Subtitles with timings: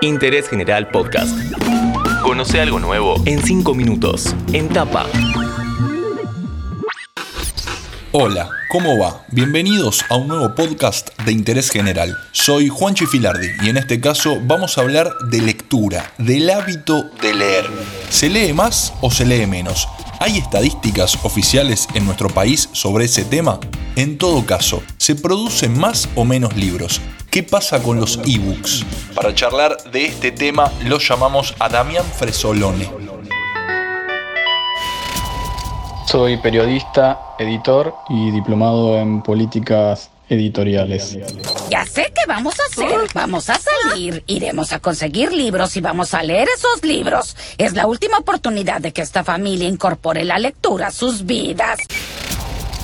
[0.00, 1.36] Interés General Podcast.
[2.22, 4.34] Conoce algo nuevo en 5 minutos.
[4.52, 5.06] En tapa.
[8.12, 9.24] Hola, ¿cómo va?
[9.32, 12.16] Bienvenidos a un nuevo podcast de interés general.
[12.32, 17.34] Soy Juan Chifilardi y en este caso vamos a hablar de lectura, del hábito de
[17.34, 17.64] leer.
[18.08, 19.88] ¿Se lee más o se lee menos?
[20.20, 23.60] ¿Hay estadísticas oficiales en nuestro país sobre ese tema?
[23.94, 27.00] En todo caso, ¿se producen más o menos libros?
[27.30, 28.84] ¿Qué pasa con los ebooks?
[29.14, 32.90] Para charlar de este tema lo llamamos a Damián Fresolone.
[36.06, 41.18] Soy periodista, editor y diplomado en políticas editoriales.
[41.70, 43.08] Ya sé qué vamos a hacer.
[43.14, 47.36] Vamos a salir, iremos a conseguir libros y vamos a leer esos libros.
[47.56, 51.78] Es la última oportunidad de que esta familia incorpore la lectura a sus vidas.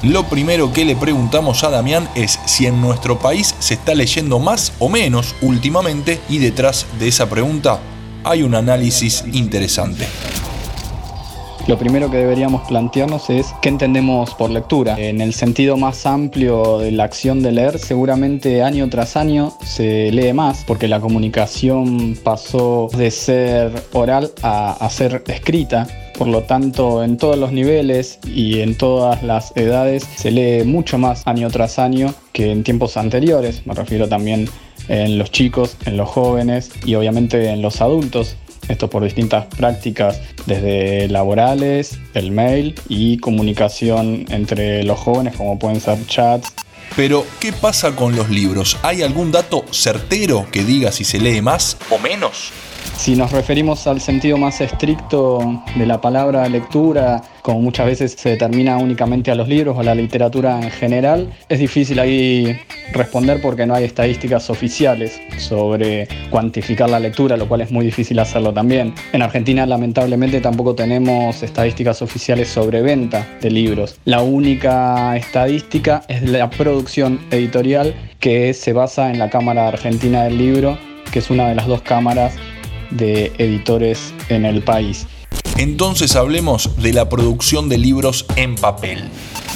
[0.03, 4.39] Lo primero que le preguntamos a Damián es si en nuestro país se está leyendo
[4.39, 7.81] más o menos últimamente y detrás de esa pregunta
[8.23, 10.07] hay un análisis interesante.
[11.67, 14.97] Lo primero que deberíamos plantearnos es qué entendemos por lectura.
[14.99, 20.13] En el sentido más amplio de la acción de leer, seguramente año tras año se
[20.13, 25.87] lee más, porque la comunicación pasó de ser oral a, ser escrita.
[26.19, 30.99] Por lo tanto, en todos los niveles y en todas las edades se lee mucho
[30.99, 33.67] más año tras año que en tiempos anteriores.
[33.67, 34.51] Me refiero también
[34.89, 38.37] en los chicos, en los jóvenes y obviamente en los adultos.
[38.69, 45.81] Esto por distintas prácticas, desde laborales, el mail y comunicación entre los jóvenes, como pueden
[45.81, 46.53] ser chats.
[46.97, 48.77] Pero, ¿qué pasa con los libros?
[48.83, 52.53] ¿Hay algún dato certero que diga si se lee más o menos?
[52.97, 58.31] Si nos referimos al sentido más estricto de la palabra lectura, como muchas veces se
[58.31, 62.59] determina únicamente a los libros o a la literatura en general, es difícil ahí
[62.93, 68.19] responder porque no hay estadísticas oficiales sobre cuantificar la lectura, lo cual es muy difícil
[68.21, 68.95] hacerlo también.
[69.13, 74.01] En Argentina lamentablemente tampoco tenemos estadísticas oficiales sobre venta de libros.
[74.07, 80.39] La única estadística es la producción editorial que se basa en la Cámara Argentina del
[80.39, 80.79] Libro,
[81.13, 82.35] que es una de las dos cámaras
[82.91, 85.07] de editores en el país.
[85.57, 89.05] Entonces hablemos de la producción de libros en papel.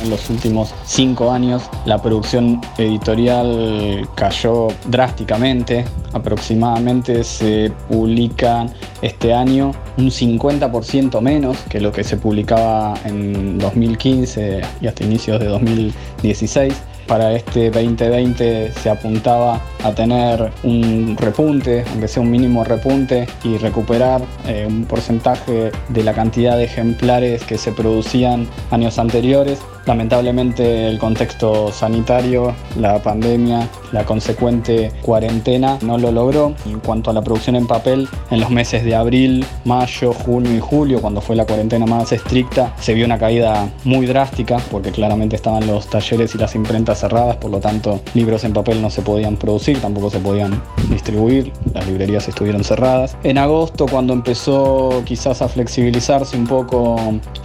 [0.00, 5.84] En los últimos cinco años la producción editorial cayó drásticamente.
[6.12, 8.72] Aproximadamente se publican
[9.02, 15.40] este año un 50% menos que lo que se publicaba en 2015 y hasta inicios
[15.40, 16.74] de 2016
[17.08, 23.56] para este 2020 se apuntaba a tener un repunte, aunque sea un mínimo repunte, y
[23.56, 29.58] recuperar eh, un porcentaje de la cantidad de ejemplares que se producían años anteriores.
[29.86, 36.54] Lamentablemente el contexto sanitario, la pandemia, la consecuente cuarentena no lo logró.
[36.66, 40.60] En cuanto a la producción en papel, en los meses de abril, mayo, junio y
[40.60, 45.36] julio, cuando fue la cuarentena más estricta, se vio una caída muy drástica porque claramente
[45.36, 49.02] estaban los talleres y las imprentas cerradas, por lo tanto libros en papel no se
[49.02, 53.16] podían producir, tampoco se podían distribuir, las librerías estuvieron cerradas.
[53.22, 56.96] En agosto, cuando empezó quizás a flexibilizarse un poco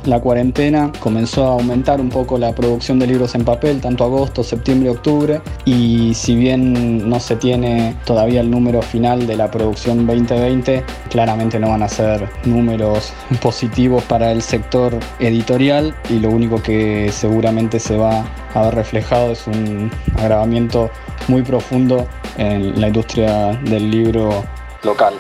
[0.05, 4.43] la cuarentena, comenzó a aumentar un poco la producción de libros en papel, tanto agosto,
[4.43, 10.05] septiembre, octubre, y si bien no se tiene todavía el número final de la producción
[10.05, 16.61] 2020, claramente no van a ser números positivos para el sector editorial y lo único
[16.61, 20.89] que seguramente se va a ver reflejado es un agravamiento
[21.27, 24.43] muy profundo en la industria del libro
[24.83, 25.15] local.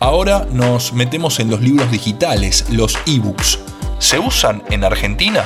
[0.00, 3.58] Ahora nos metemos en los libros digitales, los ebooks.
[3.98, 5.44] ¿Se usan en Argentina?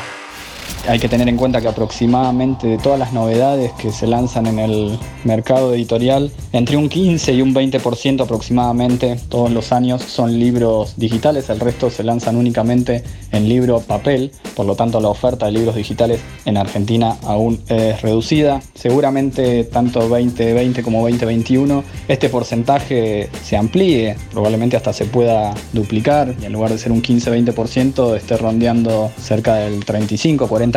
[0.88, 4.58] Hay que tener en cuenta que aproximadamente de todas las novedades que se lanzan en
[4.58, 10.94] el mercado editorial, entre un 15 y un 20% aproximadamente todos los años son libros
[10.96, 15.52] digitales, el resto se lanzan únicamente en libro papel, por lo tanto la oferta de
[15.52, 18.60] libros digitales en Argentina aún es reducida.
[18.74, 26.46] Seguramente tanto 2020 como 2021 este porcentaje se amplíe, probablemente hasta se pueda duplicar y
[26.46, 30.71] en lugar de ser un 15-20% esté rondeando cerca del 35-40%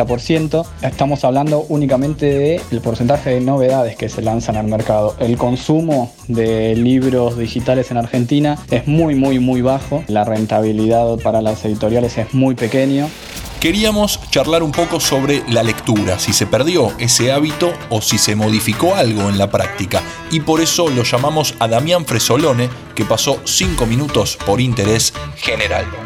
[0.82, 5.14] estamos hablando únicamente del porcentaje de novedades que se lanzan al mercado.
[5.18, 10.04] El consumo de libros digitales en Argentina es muy, muy, muy bajo.
[10.08, 13.08] La rentabilidad para las editoriales es muy pequeño.
[13.60, 18.36] Queríamos charlar un poco sobre la lectura, si se perdió ese hábito o si se
[18.36, 20.02] modificó algo en la práctica.
[20.30, 26.05] Y por eso lo llamamos a Damián Fresolone, que pasó 5 minutos por interés general.